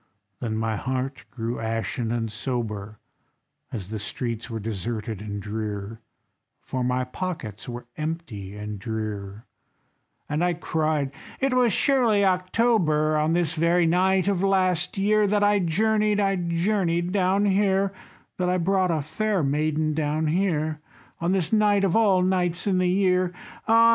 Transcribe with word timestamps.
Then 0.39 0.57
my 0.57 0.77
heart 0.77 1.19
it 1.19 1.29
grew 1.29 1.59
ashen 1.59 2.11
and 2.11 2.31
sober, 2.31 2.97
As 3.71 3.91
the 3.91 3.99
streets 3.99 4.49
were 4.49 4.59
deserted 4.59 5.21
and 5.21 5.39
drear, 5.39 6.01
For 6.63 6.83
my 6.83 7.03
pockets 7.03 7.69
were 7.69 7.85
empty 7.97 8.55
and 8.55 8.79
drear; 8.79 9.45
And 10.27 10.43
I 10.43 10.55
cried: 10.55 11.11
"It 11.39 11.53
was 11.53 11.71
surely 11.71 12.25
October, 12.25 13.15
On 13.15 13.33
this 13.33 13.53
very 13.53 13.85
night 13.85 14.27
of 14.27 14.41
last 14.41 14.97
year, 14.97 15.27
That 15.27 15.43
I 15.43 15.59
journeyed, 15.59 16.19
I 16.19 16.35
journeyed 16.35 17.11
down 17.11 17.45
here, 17.45 17.93
That 18.37 18.49
I 18.49 18.57
brought 18.57 18.89
a 18.89 19.03
fair 19.03 19.43
maiden 19.43 19.93
down 19.93 20.25
here, 20.25 20.81
On 21.19 21.31
this 21.31 21.53
night 21.53 21.83
of 21.83 21.95
all 21.95 22.23
nights 22.23 22.65
in 22.65 22.79
the 22.79 22.89
year! 22.89 23.31
Ah! 23.67 23.89